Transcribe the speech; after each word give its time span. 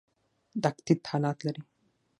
د 0.61 0.63
اکتیت 0.71 1.01
حالت 1.09 1.37
لري. 1.45 1.63